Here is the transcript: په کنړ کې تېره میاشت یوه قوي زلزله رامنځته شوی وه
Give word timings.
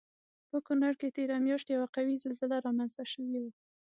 په 0.49 0.57
کنړ 0.67 0.93
کې 0.99 1.13
تېره 1.17 1.37
میاشت 1.47 1.67
یوه 1.75 1.87
قوي 1.95 2.15
زلزله 2.23 2.57
رامنځته 2.65 3.03
شوی 3.11 3.37
وه 3.41 3.51